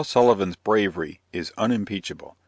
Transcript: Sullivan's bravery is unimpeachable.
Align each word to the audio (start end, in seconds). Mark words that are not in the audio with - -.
Sullivan's 0.03 0.55
bravery 0.55 1.19
is 1.31 1.53
unimpeachable. 1.59 2.35